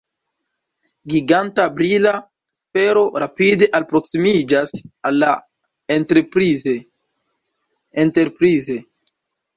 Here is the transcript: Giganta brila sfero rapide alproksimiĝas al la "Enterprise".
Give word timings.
Giganta 1.13 1.65
brila 1.79 2.13
sfero 2.59 3.03
rapide 3.23 3.67
alproksimiĝas 3.81 4.73
al 5.11 5.19
la 5.25 5.35
"Enterprise". 5.97 6.75